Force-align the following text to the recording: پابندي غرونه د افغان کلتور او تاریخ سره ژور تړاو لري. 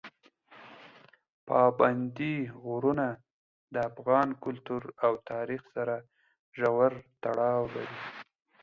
پابندي 1.47 2.35
غرونه 2.63 3.07
د 3.73 3.75
افغان 3.89 4.29
کلتور 4.43 4.83
او 5.05 5.11
تاریخ 5.31 5.61
سره 5.75 5.95
ژور 6.59 6.91
تړاو 7.23 7.63
لري. 7.73 7.97